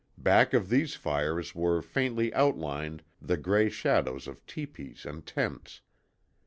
[0.17, 5.81] Back of these fires were faintly outlined the gray shadows of teepees and tents.